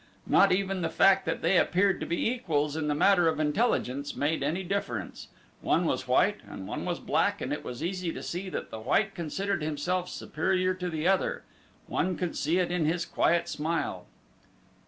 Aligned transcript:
Not 0.25 0.51
even 0.51 0.81
the 0.81 0.89
fact 0.89 1.27
that 1.27 1.43
they 1.43 1.59
appeared 1.59 1.99
to 1.99 2.07
be 2.07 2.27
equals 2.27 2.75
in 2.75 2.87
the 2.87 2.95
matter 2.95 3.27
of 3.27 3.39
intelligence 3.39 4.15
made 4.15 4.41
any 4.41 4.63
difference 4.63 5.27
one 5.61 5.85
was 5.85 6.07
white 6.07 6.37
and 6.49 6.67
one 6.67 6.85
was 6.85 6.99
black, 6.99 7.39
and 7.39 7.53
it 7.53 7.63
was 7.63 7.83
easy 7.83 8.11
to 8.11 8.23
see 8.23 8.49
that 8.49 8.71
the 8.71 8.79
white 8.79 9.13
considered 9.13 9.61
himself 9.61 10.09
superior 10.09 10.73
to 10.73 10.89
the 10.89 11.07
other 11.07 11.43
one 11.85 12.17
could 12.17 12.35
see 12.35 12.57
it 12.57 12.71
in 12.71 12.85
his 12.85 13.05
quiet 13.05 13.47
smile. 13.47 14.07